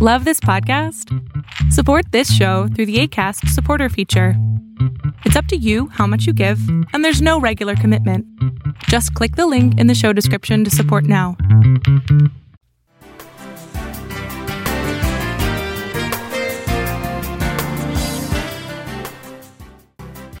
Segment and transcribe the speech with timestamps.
[0.00, 1.12] Love this podcast?
[1.72, 4.34] Support this show through the ACAST supporter feature.
[5.24, 6.60] It's up to you how much you give,
[6.92, 8.24] and there's no regular commitment.
[8.84, 11.36] Just click the link in the show description to support now.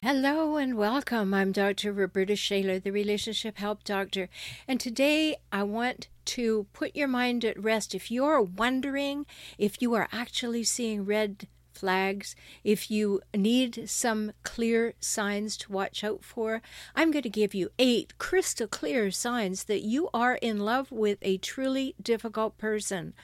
[0.04, 1.34] Hello and welcome.
[1.34, 1.92] I'm Dr.
[1.92, 4.28] Roberta Shaler, the Relationship Help Doctor.
[4.68, 7.94] And today I want to put your mind at rest.
[7.94, 14.94] If you're wondering if you are actually seeing red flags, if you need some clear
[15.00, 16.60] signs to watch out for,
[16.94, 21.18] I'm going to give you eight crystal clear signs that you are in love with
[21.22, 23.14] a truly difficult person.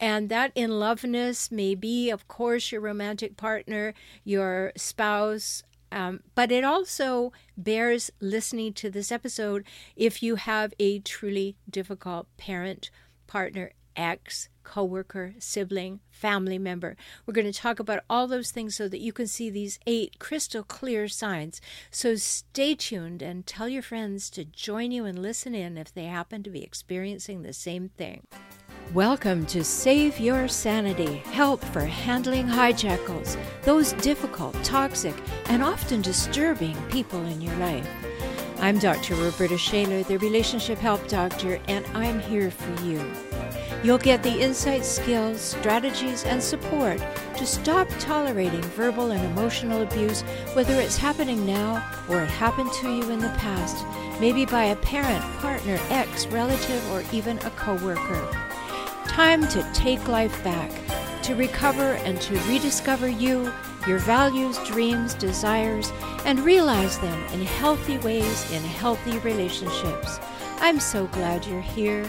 [0.00, 6.50] And that in loveness may be, of course, your romantic partner, your spouse, um, but
[6.52, 9.64] it also bears listening to this episode
[9.96, 12.90] if you have a truly difficult parent,
[13.26, 16.96] partner, ex, coworker, sibling, family member.
[17.24, 20.18] We're going to talk about all those things so that you can see these eight
[20.18, 21.60] crystal clear signs.
[21.90, 26.04] So stay tuned and tell your friends to join you and listen in if they
[26.04, 28.22] happen to be experiencing the same thing.
[28.94, 35.14] Welcome to Save Your Sanity Help for Handling Hijackals, those difficult, toxic,
[35.50, 37.86] and often disturbing people in your life.
[38.60, 39.14] I'm Dr.
[39.16, 42.98] Roberta Shaler, the Relationship Help Doctor, and I'm here for you.
[43.82, 46.98] You'll get the insight, skills, strategies, and support
[47.36, 50.22] to stop tolerating verbal and emotional abuse,
[50.54, 53.84] whether it's happening now or it happened to you in the past,
[54.18, 58.47] maybe by a parent, partner, ex, relative, or even a coworker.
[59.18, 60.70] Time to take life back,
[61.24, 63.52] to recover and to rediscover you,
[63.84, 65.90] your values, dreams, desires,
[66.24, 70.20] and realize them in healthy ways in healthy relationships.
[70.60, 72.08] I'm so glad you're here.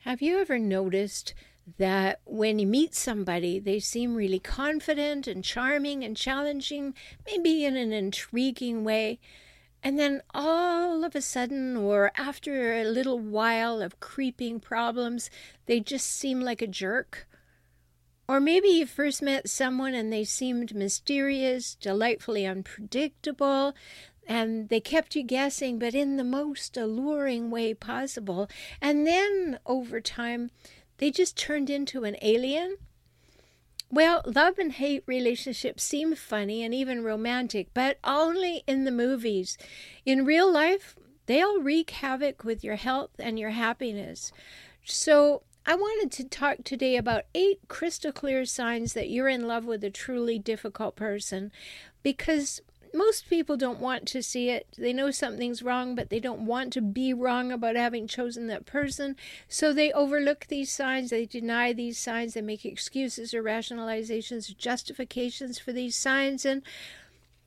[0.00, 1.32] Have you ever noticed
[1.78, 6.92] that when you meet somebody, they seem really confident and charming and challenging,
[7.24, 9.20] maybe in an intriguing way?
[9.82, 15.30] And then all of a sudden, or after a little while of creeping problems,
[15.66, 17.26] they just seem like a jerk.
[18.28, 23.74] Or maybe you first met someone and they seemed mysterious, delightfully unpredictable,
[24.26, 28.48] and they kept you guessing, but in the most alluring way possible.
[28.80, 30.50] And then over time,
[30.98, 32.76] they just turned into an alien
[33.90, 39.58] well, love and hate relationships seem funny and even romantic, but only in the movies.
[40.06, 40.96] In real life,
[41.26, 44.32] they'll wreak havoc with your health and your happiness.
[44.84, 49.66] So, I wanted to talk today about eight crystal clear signs that you're in love
[49.66, 51.52] with a truly difficult person
[52.02, 52.62] because
[52.94, 54.66] most people don't want to see it.
[54.76, 58.66] They know something's wrong, but they don't want to be wrong about having chosen that
[58.66, 59.16] person.
[59.48, 64.54] So they overlook these signs, they deny these signs, they make excuses or rationalizations or
[64.54, 66.44] justifications for these signs.
[66.44, 66.62] And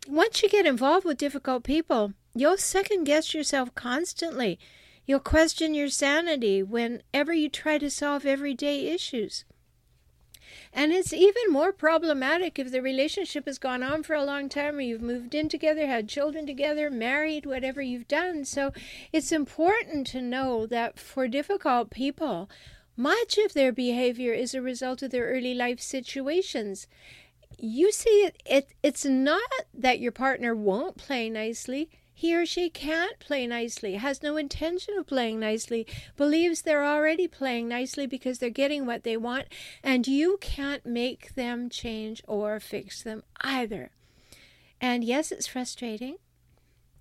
[0.08, 4.60] once you get involved with difficult people, you'll second guess yourself constantly.
[5.06, 9.44] You'll question your sanity whenever you try to solve everyday issues.
[10.72, 14.78] And it's even more problematic if the relationship has gone on for a long time
[14.78, 18.46] or you've moved in together, had children together, married, whatever you've done.
[18.46, 18.72] So
[19.12, 22.50] it's important to know that for difficult people,
[22.96, 26.88] much of their behavior is a result of their early life situations.
[27.58, 29.42] You see, it, it it's not
[29.74, 34.96] that your partner won't play nicely he or she can't play nicely, has no intention
[34.98, 39.48] of playing nicely, believes they're already playing nicely because they're getting what they want,
[39.84, 43.92] and you can't make them change or fix them either.
[44.80, 46.18] And yes, it's frustrating.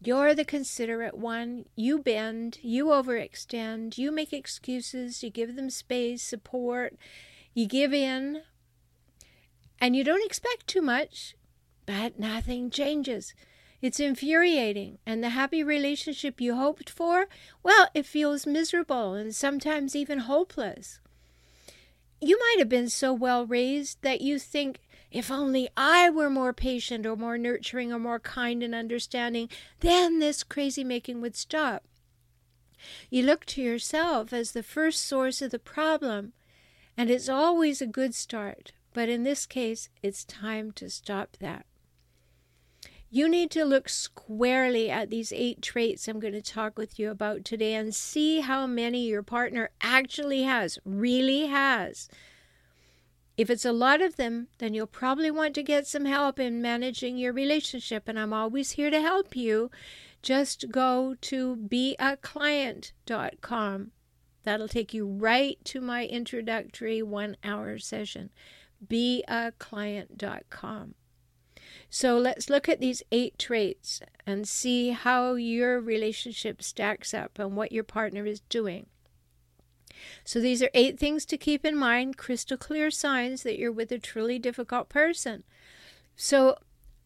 [0.05, 1.67] You're the considerate one.
[1.77, 6.97] You bend, you overextend, you make excuses, you give them space, support,
[7.55, 8.43] you give in,
[9.79, 11.37] and you don't expect too much,
[11.87, 13.35] but nothing changes.
[13.83, 17.27] It's infuriating, and the happy relationship you hoped for,
[17.65, 21.01] well, it feels miserable and sometimes even hopeless.
[22.21, 24.79] You might have been so well raised that you think,
[25.11, 29.49] if only I were more patient or more nurturing or more kind and understanding,
[29.81, 31.83] then this crazy making would stop.
[33.11, 36.35] You look to yourself as the first source of the problem,
[36.97, 41.67] and it's always a good start, but in this case, it's time to stop that.
[43.15, 47.11] You need to look squarely at these eight traits I'm going to talk with you
[47.11, 52.09] about today and see how many your partner actually has, really has.
[53.37, 56.63] If it's a lot of them, then you'll probably want to get some help in
[56.63, 59.71] managing your relationship, and I'm always here to help you.
[60.23, 63.91] Just go to beaclient.com
[64.45, 68.31] That'll take you right to my introductory one hour session.
[68.87, 70.95] Beaclient.com.
[71.95, 77.55] So let's look at these eight traits and see how your relationship stacks up and
[77.55, 78.87] what your partner is doing.
[80.25, 83.93] So these are eight things to keep in mind, crystal clear signs that you're with
[83.93, 85.43] a truly difficult person.
[86.17, 86.57] So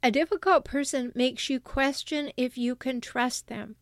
[0.04, 3.74] a difficult person makes you question if you can trust them.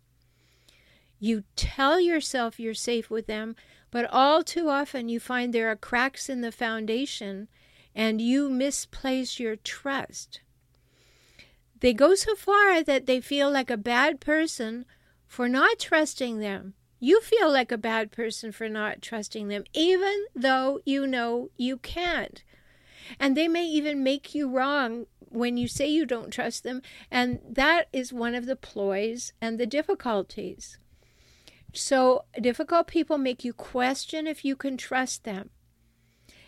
[1.18, 3.56] You tell yourself you're safe with them,
[3.90, 7.48] but all too often you find there are cracks in the foundation
[7.94, 10.40] and you misplace your trust.
[11.84, 14.86] They go so far that they feel like a bad person
[15.26, 16.72] for not trusting them.
[16.98, 21.76] You feel like a bad person for not trusting them, even though you know you
[21.76, 22.42] can't.
[23.20, 26.80] And they may even make you wrong when you say you don't trust them.
[27.10, 30.78] And that is one of the ploys and the difficulties.
[31.74, 35.50] So, difficult people make you question if you can trust them.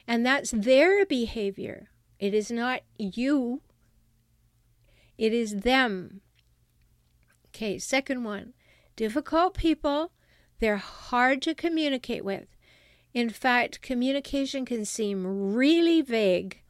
[0.09, 1.91] And that's their behavior.
[2.19, 3.61] It is not you
[5.19, 6.21] it is them.
[7.49, 8.53] Okay, second one.
[8.97, 10.13] Difficult people,
[10.59, 12.47] they're hard to communicate with.
[13.13, 16.63] In fact, communication can seem really vague.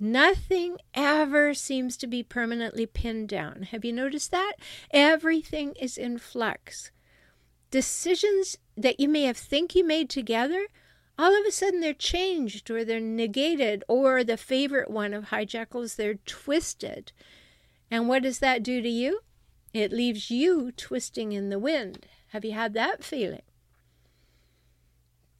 [0.00, 3.62] Nothing ever seems to be permanently pinned down.
[3.70, 4.54] Have you noticed that?
[4.92, 6.92] Everything is in flux.
[7.70, 10.66] Decisions that you may have think you made together,
[11.18, 15.96] all of a sudden they're changed or they're negated, or the favorite one of hijackals,
[15.96, 17.12] they're twisted.
[17.90, 19.20] And what does that do to you?
[19.72, 22.06] It leaves you twisting in the wind.
[22.28, 23.42] Have you had that feeling?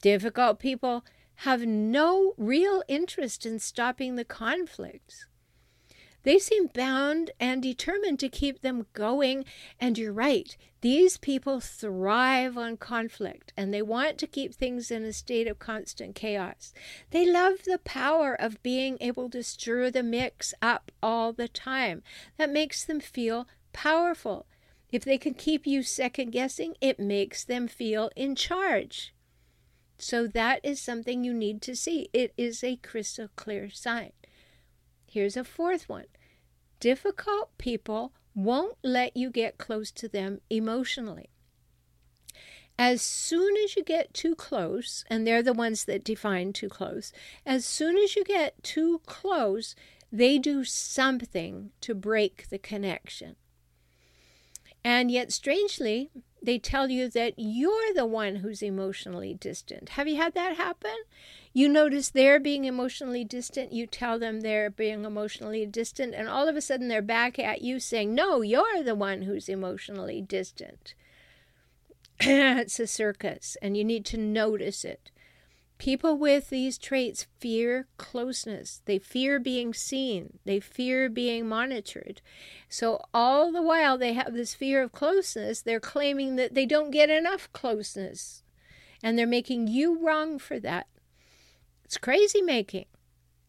[0.01, 1.03] Difficult people
[1.35, 5.25] have no real interest in stopping the conflicts.
[6.23, 9.45] They seem bound and determined to keep them going.
[9.79, 15.03] And you're right, these people thrive on conflict and they want to keep things in
[15.03, 16.73] a state of constant chaos.
[17.11, 22.03] They love the power of being able to stir the mix up all the time.
[22.37, 24.45] That makes them feel powerful.
[24.91, 29.13] If they can keep you second guessing, it makes them feel in charge.
[29.97, 32.09] So that is something you need to see.
[32.13, 34.11] It is a crystal clear sign.
[35.11, 36.05] Here's a fourth one
[36.79, 41.29] difficult people won't let you get close to them emotionally.
[42.77, 47.11] As soon as you get too close, and they're the ones that define too close,
[47.45, 49.75] as soon as you get too close,
[50.11, 53.35] they do something to break the connection.
[54.83, 56.09] And yet, strangely,
[56.41, 59.89] they tell you that you're the one who's emotionally distant.
[59.89, 60.95] Have you had that happen?
[61.51, 66.47] You notice they're being emotionally distant, you tell them they're being emotionally distant, and all
[66.47, 70.93] of a sudden they're back at you saying, No, you're the one who's emotionally distant.
[72.19, 75.09] it's a circus, and you need to notice it.
[75.79, 78.81] People with these traits fear closeness.
[78.83, 80.37] They fear being seen.
[80.43, 82.21] They fear being monitored.
[82.67, 86.91] So, all the while they have this fear of closeness, they're claiming that they don't
[86.91, 88.43] get enough closeness.
[89.01, 90.87] And they're making you wrong for that.
[91.89, 92.85] It's crazy making.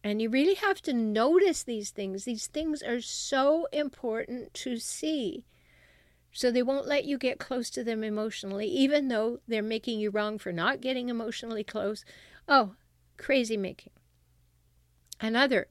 [0.03, 2.25] And you really have to notice these things.
[2.25, 5.45] These things are so important to see.
[6.33, 10.09] So they won't let you get close to them emotionally, even though they're making you
[10.09, 12.03] wrong for not getting emotionally close.
[12.49, 12.77] Oh,
[13.19, 13.93] crazy making.
[15.21, 15.69] Another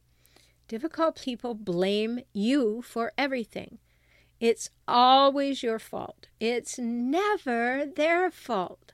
[0.68, 3.80] difficult people blame you for everything.
[4.40, 6.28] It's always your fault.
[6.40, 8.89] It's never their fault.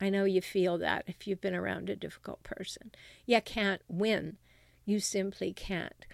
[0.00, 2.90] I know you feel that if you've been around a difficult person.
[3.26, 4.38] You can't win.
[4.84, 6.06] You simply can't.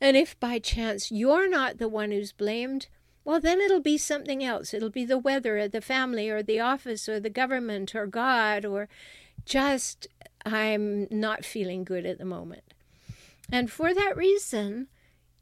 [0.00, 2.88] And if by chance you're not the one who's blamed,
[3.24, 4.74] well, then it'll be something else.
[4.74, 8.64] It'll be the weather or the family or the office or the government or God
[8.64, 8.88] or
[9.44, 10.08] just
[10.44, 12.74] I'm not feeling good at the moment.
[13.50, 14.88] And for that reason,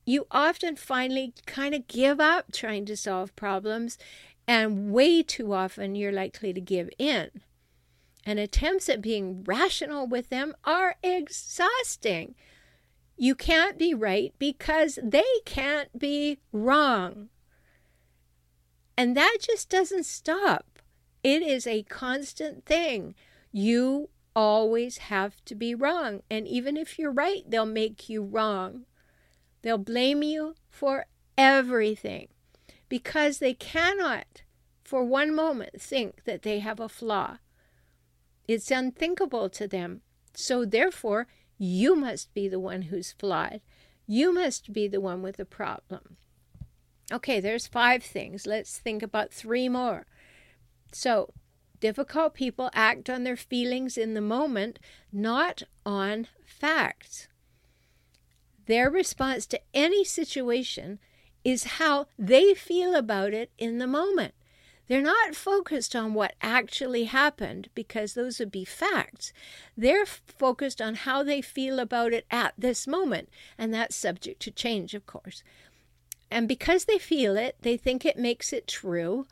[0.04, 3.96] you often finally kind of give up trying to solve problems
[4.50, 7.30] and way too often you're likely to give in.
[8.26, 12.34] And attempts at being rational with them are exhausting.
[13.16, 17.28] You can't be right because they can't be wrong.
[18.96, 20.80] And that just doesn't stop.
[21.22, 23.14] It is a constant thing.
[23.52, 26.22] You always have to be wrong.
[26.28, 28.86] And even if you're right, they'll make you wrong.
[29.62, 31.06] They'll blame you for
[31.38, 32.30] everything
[32.90, 34.42] because they cannot
[34.84, 37.38] for one moment think that they have a flaw.
[38.46, 40.02] It's unthinkable to them.
[40.34, 43.62] So, therefore, you must be the one who's flawed.
[44.06, 46.18] You must be the one with the problem.
[47.10, 48.46] Okay, there's five things.
[48.46, 50.06] Let's think about three more.
[50.92, 51.32] So,
[51.80, 54.78] Difficult people act on their feelings in the moment,
[55.10, 57.26] not on facts.
[58.66, 60.98] Their response to any situation
[61.44, 64.34] is how they feel about it in the moment.
[64.88, 69.32] They're not focused on what actually happened because those would be facts.
[69.76, 74.50] They're focused on how they feel about it at this moment, and that's subject to
[74.50, 75.44] change, of course.
[76.28, 79.26] And because they feel it, they think it makes it true.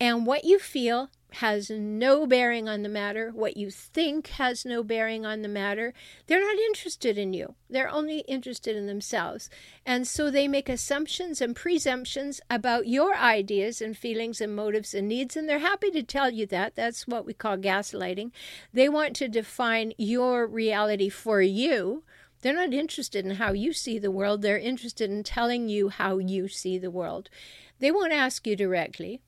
[0.00, 3.30] And what you feel has no bearing on the matter.
[3.34, 5.94] What you think has no bearing on the matter.
[6.26, 7.54] They're not interested in you.
[7.68, 9.50] They're only interested in themselves.
[9.86, 15.08] And so they make assumptions and presumptions about your ideas and feelings and motives and
[15.08, 15.36] needs.
[15.36, 16.74] And they're happy to tell you that.
[16.74, 18.30] That's what we call gaslighting.
[18.72, 22.04] They want to define your reality for you.
[22.42, 24.42] They're not interested in how you see the world.
[24.42, 27.30] They're interested in telling you how you see the world.
[27.78, 29.20] They won't ask you directly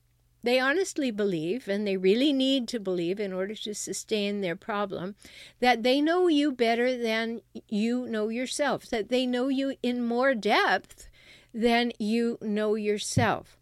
[0.45, 5.15] they honestly believe, and they really need to believe in order to sustain their problem,
[5.59, 10.33] that they know you better than you know yourself, that they know you in more
[10.33, 11.09] depth
[11.53, 13.57] than you know yourself.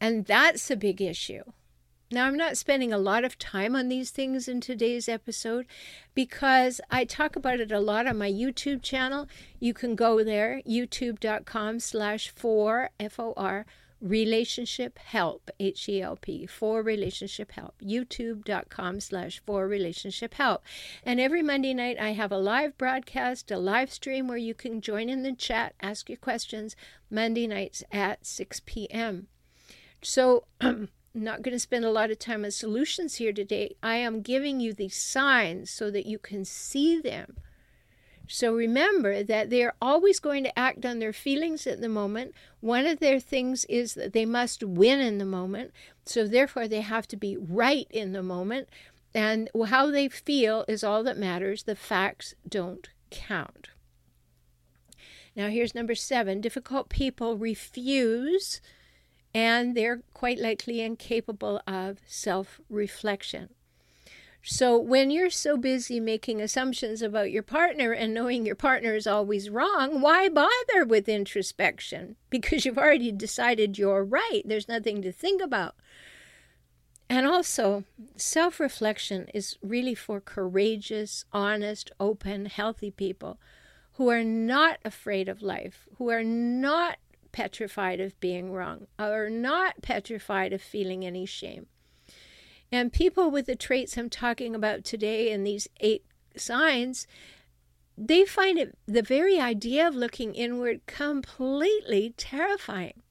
[0.00, 1.42] And that's a big issue.
[2.10, 5.66] Now, I'm not spending a lot of time on these things in today's episode
[6.14, 9.26] because I talk about it a lot on my YouTube channel.
[9.58, 13.66] You can go there, youtube.com slash for, F-O-R,
[14.04, 20.62] relationship help h-e-l-p for relationship help youtube.com slash for relationship help.
[21.02, 24.82] And every monday night i have a live broadcast a live stream where you can
[24.82, 26.76] join in the chat ask your questions
[27.10, 29.28] monday nights at 6 p.m
[30.02, 33.76] so i'm not going to spend a lot of time on solutions here today.
[33.82, 37.36] I am giving you these signs so that you can see them
[38.26, 42.34] so remember that they are always going to act on their feelings at the moment.
[42.60, 45.72] One of their things is that they must win in the moment.
[46.06, 48.68] So therefore, they have to be right in the moment.
[49.14, 51.64] And how they feel is all that matters.
[51.64, 53.68] The facts don't count.
[55.36, 58.60] Now, here's number seven difficult people refuse,
[59.34, 63.50] and they're quite likely incapable of self reflection.
[64.46, 69.06] So when you're so busy making assumptions about your partner and knowing your partner is
[69.06, 72.16] always wrong, why bother with introspection?
[72.30, 74.42] Because you've already decided you're right.
[74.44, 75.76] There's nothing to think about.
[77.08, 77.84] And also,
[78.16, 83.38] self reflection is really for courageous, honest, open, healthy people
[83.92, 86.98] who are not afraid of life, who are not
[87.30, 91.66] petrified of being wrong, are not petrified of feeling any shame.
[92.72, 96.04] And people with the traits I'm talking about today and these eight
[96.36, 97.06] signs,
[97.96, 103.02] they find it the very idea of looking inward completely terrifying.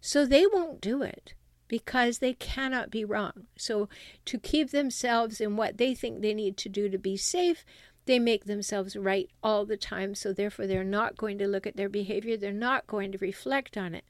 [0.00, 1.34] So they won't do it
[1.68, 3.46] because they cannot be wrong.
[3.56, 3.88] So,
[4.24, 7.64] to keep themselves in what they think they need to do to be safe,
[8.08, 10.14] they make themselves right all the time.
[10.14, 12.36] So, therefore, they're not going to look at their behavior.
[12.36, 14.04] They're not going to reflect on it.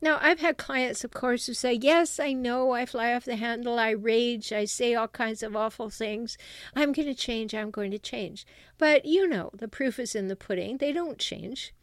[0.00, 3.36] Now, I've had clients, of course, who say, Yes, I know I fly off the
[3.36, 3.78] handle.
[3.78, 4.52] I rage.
[4.52, 6.38] I say all kinds of awful things.
[6.74, 7.54] I'm going to change.
[7.54, 8.46] I'm going to change.
[8.78, 10.78] But you know, the proof is in the pudding.
[10.78, 11.74] They don't change.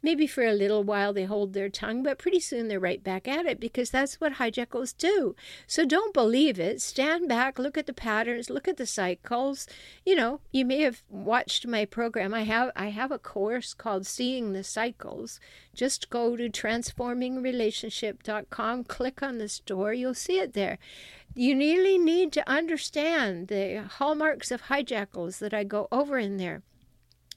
[0.00, 3.26] Maybe for a little while they hold their tongue, but pretty soon they're right back
[3.26, 5.34] at it because that's what hijackals do.
[5.66, 6.80] So don't believe it.
[6.80, 9.66] Stand back, look at the patterns, look at the cycles.
[10.06, 12.32] You know, you may have watched my program.
[12.32, 15.40] I have I have a course called Seeing the Cycles.
[15.74, 20.78] Just go to transformingrelationship.com, click on the store, you'll see it there.
[21.34, 26.62] You really need to understand the hallmarks of hijackals that I go over in there.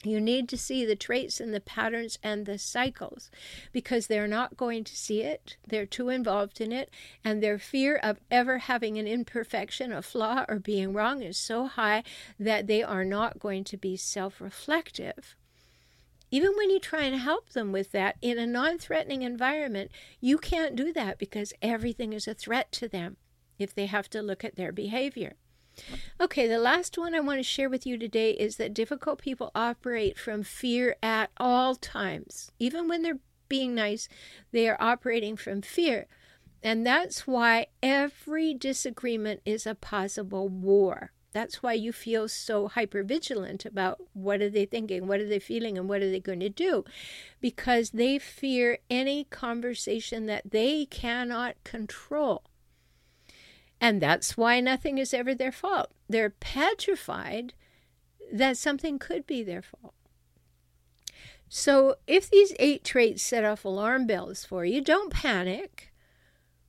[0.03, 3.29] You need to see the traits and the patterns and the cycles
[3.71, 5.57] because they're not going to see it.
[5.67, 6.89] They're too involved in it.
[7.23, 11.67] And their fear of ever having an imperfection, a flaw, or being wrong is so
[11.67, 12.03] high
[12.39, 15.35] that they are not going to be self reflective.
[16.31, 20.37] Even when you try and help them with that in a non threatening environment, you
[20.37, 23.17] can't do that because everything is a threat to them
[23.59, 25.35] if they have to look at their behavior.
[26.19, 29.51] Okay, the last one I want to share with you today is that difficult people
[29.55, 32.51] operate from fear at all times.
[32.59, 34.07] Even when they're being nice,
[34.51, 36.07] they are operating from fear.
[36.63, 41.11] And that's why every disagreement is a possible war.
[41.33, 45.39] That's why you feel so hyper vigilant about what are they thinking, what are they
[45.39, 46.83] feeling, and what are they going to do.
[47.39, 52.43] Because they fear any conversation that they cannot control.
[53.81, 55.91] And that's why nothing is ever their fault.
[56.07, 57.55] They're petrified
[58.31, 59.95] that something could be their fault.
[61.49, 65.91] So if these eight traits set off alarm bells for you, don't panic.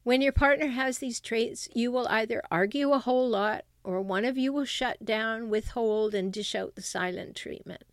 [0.05, 4.25] When your partner has these traits, you will either argue a whole lot or one
[4.25, 7.85] of you will shut down, withhold, and dish out the silent treatment.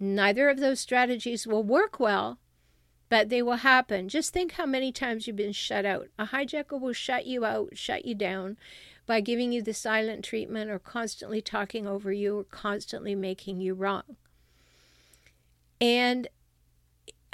[0.00, 2.38] Neither of those strategies will work well,
[3.12, 4.08] but they will happen.
[4.08, 6.08] Just think how many times you've been shut out.
[6.18, 8.56] A hijackal will shut you out, shut you down
[9.04, 13.74] by giving you the silent treatment or constantly talking over you or constantly making you
[13.74, 14.16] wrong.
[15.78, 16.26] And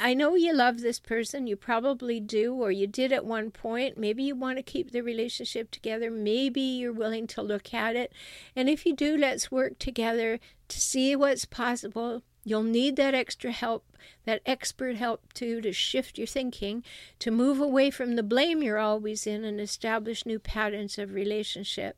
[0.00, 3.96] I know you love this person, you probably do, or you did at one point.
[3.96, 6.10] Maybe you want to keep the relationship together.
[6.10, 8.12] Maybe you're willing to look at it.
[8.56, 12.24] And if you do, let's work together to see what's possible.
[12.48, 13.84] You'll need that extra help,
[14.24, 16.82] that expert help too, to shift your thinking,
[17.18, 21.96] to move away from the blame you're always in and establish new patterns of relationship.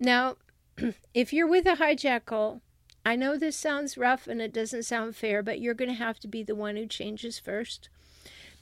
[0.00, 0.36] Now,
[1.14, 2.60] if you're with a hijackal,
[3.04, 6.18] I know this sounds rough and it doesn't sound fair, but you're going to have
[6.20, 7.90] to be the one who changes first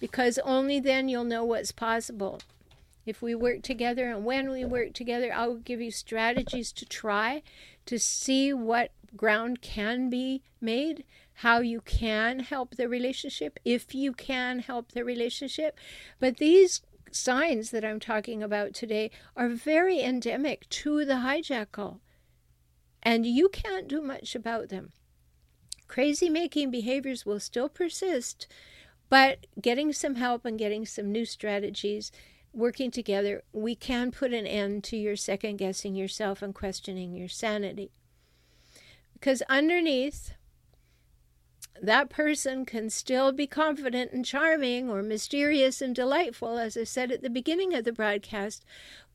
[0.00, 2.40] because only then you'll know what's possible.
[3.04, 7.42] If we work together and when we work together, I'll give you strategies to try
[7.86, 11.04] to see what ground can be made,
[11.34, 15.76] how you can help the relationship, if you can help the relationship.
[16.20, 22.00] But these signs that I'm talking about today are very endemic to the hijackal
[23.02, 24.92] and you can't do much about them.
[25.88, 28.46] Crazy making behaviors will still persist,
[29.10, 32.12] but getting some help and getting some new strategies,
[32.52, 37.28] working together, we can put an end to your second guessing yourself and questioning your
[37.28, 37.90] sanity.
[39.14, 40.34] Because underneath
[41.80, 47.10] that person can still be confident and charming or mysterious and delightful, as I said
[47.10, 48.64] at the beginning of the broadcast,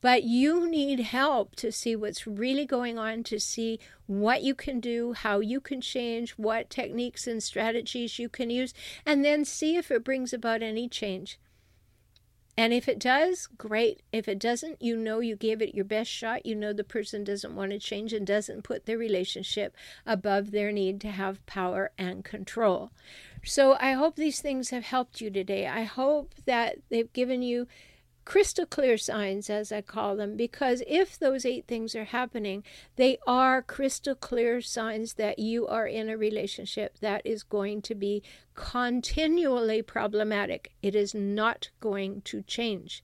[0.00, 4.80] but you need help to see what's really going on, to see what you can
[4.80, 8.74] do, how you can change, what techniques and strategies you can use,
[9.06, 11.38] and then see if it brings about any change.
[12.58, 14.02] And if it does, great.
[14.10, 16.44] If it doesn't, you know you gave it your best shot.
[16.44, 20.72] You know the person doesn't want to change and doesn't put their relationship above their
[20.72, 22.90] need to have power and control.
[23.44, 25.68] So I hope these things have helped you today.
[25.68, 27.68] I hope that they've given you
[28.28, 32.62] crystal clear signs, as I call them, because if those eight things are happening,
[32.96, 37.94] they are crystal clear signs that you are in a relationship that is going to
[37.94, 38.22] be
[38.54, 40.72] continually problematic.
[40.82, 43.02] It is not going to change.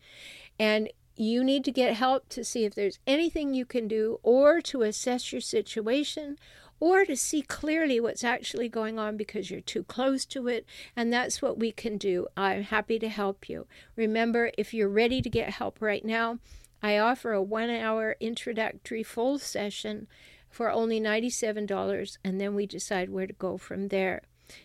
[0.58, 4.60] And you need to get help to see if there's anything you can do or
[4.60, 6.36] to assess your situation
[6.84, 10.66] or to see clearly what's actually going on because you're too close to it.
[10.94, 12.26] And that's what we can do.
[12.36, 13.66] I'm happy to help you.
[13.96, 16.40] Remember, if you're ready to get help right now,
[16.82, 20.08] I offer a one hour introductory full session
[20.50, 24.20] for only $97, and then we decide where to go from there.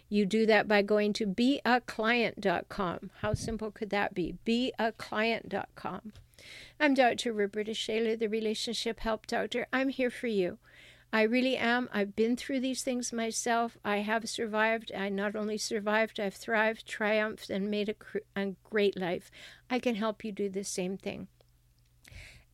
[0.10, 3.12] You do that by going to beaclient.com.
[3.22, 4.36] How simple could that be?
[4.46, 6.12] Beaclient.com.
[6.82, 7.32] I'm Dr.
[7.32, 9.68] Roberta Shaler, the Relationship Help Doctor.
[9.72, 10.58] I'm here for you.
[11.12, 11.90] I really am.
[11.92, 13.80] I've been through these things myself.
[13.84, 14.92] I have survived.
[14.96, 17.96] I not only survived, I've thrived, triumphed, and made a,
[18.40, 19.32] a great life.
[19.70, 21.28] I can help you do the same thing.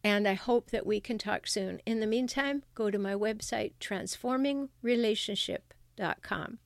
[0.04, 1.82] And I hope that we can talk soon.
[1.86, 6.60] In the meantime, go to my website, transformingrelationship.com.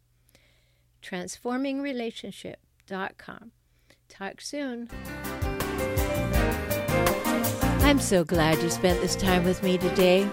[1.02, 3.52] Transformingrelationship.com.
[4.10, 4.90] Talk soon.
[7.82, 10.30] I'm so glad you spent this time with me today.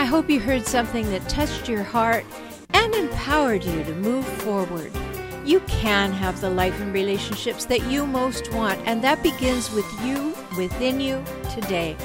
[0.00, 2.24] I hope you heard something that touched your heart
[2.72, 4.90] and empowered you to move forward.
[5.44, 9.84] You can have the life and relationships that you most want, and that begins with
[10.02, 11.22] you within you
[11.54, 11.98] today.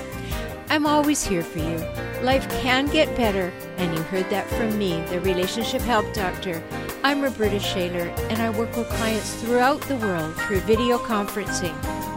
[0.67, 1.77] I'm always here for you.
[2.21, 6.61] Life can get better, and you heard that from me, the Relationship Help Doctor.
[7.01, 11.73] I'm Roberta Shaler, and I work with clients throughout the world through video conferencing.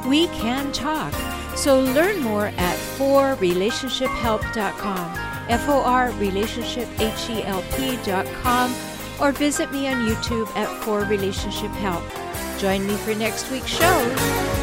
[0.08, 1.14] We can talk.
[1.56, 5.27] So learn more at forrelationshiphelp.com.
[5.48, 8.74] F-O-R relationship H-E-L-P.com
[9.20, 12.04] or visit me on YouTube at For Relationship Help.
[12.58, 14.57] Join me for next week's show.